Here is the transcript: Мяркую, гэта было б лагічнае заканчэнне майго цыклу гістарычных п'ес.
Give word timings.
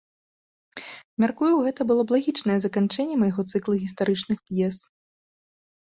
Мяркую, 1.23 1.51
гэта 1.67 1.81
было 1.93 2.01
б 2.07 2.17
лагічнае 2.17 2.57
заканчэнне 2.65 3.15
майго 3.23 3.41
цыклу 3.55 3.73
гістарычных 3.87 4.37
п'ес. 4.51 4.75